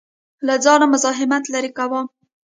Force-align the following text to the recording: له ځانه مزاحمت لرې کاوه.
له 0.47 0.55
ځانه 0.63 0.85
مزاحمت 0.93 1.43
لرې 1.53 1.71
کاوه. 1.77 2.01